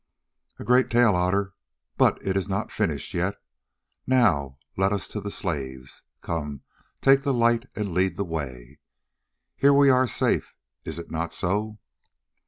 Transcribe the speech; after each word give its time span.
"A 0.57 0.63
great 0.63 0.89
tale, 0.89 1.15
Otter, 1.15 1.53
but 1.95 2.17
it 2.25 2.35
is 2.35 2.49
not 2.49 2.71
finished 2.71 3.13
yet. 3.13 3.35
Now 4.07 4.57
let 4.75 4.91
us 4.91 5.07
to 5.09 5.21
the 5.21 5.29
slaves. 5.29 6.01
Come, 6.23 6.61
take 7.01 7.21
the 7.21 7.31
light 7.31 7.67
and 7.75 7.93
lead 7.93 8.17
the 8.17 8.25
way. 8.25 8.79
Here 9.55 9.75
we 9.75 9.91
are 9.91 10.07
safe, 10.07 10.55
is 10.85 10.97
it 10.97 11.11
not 11.11 11.35
so?" 11.35 11.77